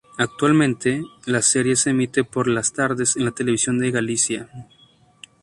[0.17, 4.49] Actualmente, la serie se emite por las tardes en la Televisión de Galicia.